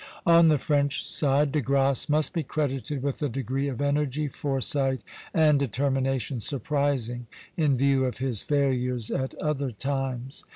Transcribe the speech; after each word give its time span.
On 0.25 0.47
the 0.47 0.57
French 0.57 1.05
side 1.07 1.51
De 1.51 1.61
Grasse 1.61 2.09
must 2.09 2.33
be 2.33 2.41
credited 2.41 3.03
with 3.03 3.21
a 3.21 3.29
degree 3.29 3.67
of 3.67 3.79
energy, 3.79 4.27
foresight, 4.27 5.01
and 5.31 5.59
determination 5.59 6.39
surprising 6.39 7.27
in 7.55 7.77
view 7.77 8.05
of 8.05 8.17
his 8.17 8.41
failures 8.41 9.11
at 9.11 9.35
other 9.35 9.71
times. 9.71 10.43